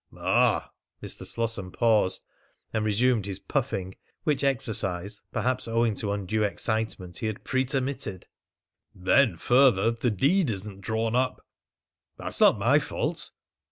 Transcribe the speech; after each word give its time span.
"Ah!" 0.17 0.71
Mr. 1.03 1.27
Slosson 1.27 1.69
paused, 1.71 2.23
and 2.73 2.83
resumed 2.83 3.27
his 3.27 3.37
puffing, 3.37 3.93
which 4.23 4.43
exercise 4.43 5.21
perhaps 5.31 5.67
owing 5.67 5.93
to 5.93 6.11
undue 6.11 6.41
excitement 6.41 7.17
he 7.17 7.27
had 7.27 7.43
pretermitted. 7.43 8.23
"Then 8.95 9.37
further, 9.37 9.91
the 9.91 10.09
deed 10.09 10.49
isn't 10.49 10.81
drawn 10.81 11.15
up." 11.15 11.45
"That's 12.17 12.39
not 12.39 12.57
my 12.57 12.79
fault." 12.79 13.29